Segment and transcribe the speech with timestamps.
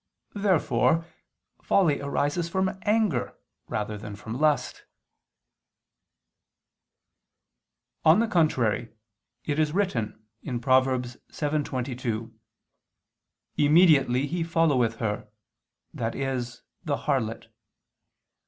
[0.33, 1.05] Therefore
[1.61, 4.83] folly arises from anger rather than from lust.
[8.03, 8.91] On the contrary,
[9.45, 10.25] It is written
[10.59, 10.85] (Prov.
[10.87, 12.33] 7:22):
[13.57, 15.29] "Immediately he followeth her,"
[15.95, 16.13] i.e.
[16.83, 17.51] the harlot